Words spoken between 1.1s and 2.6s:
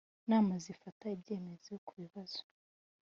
ibyemezo ku bibazo